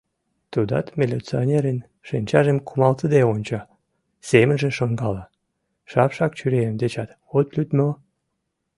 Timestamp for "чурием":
6.37-6.75